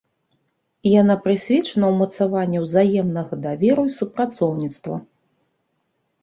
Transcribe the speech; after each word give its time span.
Яна 1.01 1.17
прысвечана 1.25 1.85
ўмацаванню 1.93 2.59
ўзаемнага 2.63 3.33
даверу 3.45 3.81
і 3.91 3.95
супрацоўніцтва. 3.99 4.95